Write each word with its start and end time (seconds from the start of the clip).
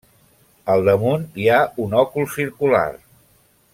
Al 0.75 0.85
damunt 0.87 1.27
hi 1.41 1.45
ha 1.49 1.59
un 1.85 1.93
òcul 2.05 2.27
circular. 2.39 2.87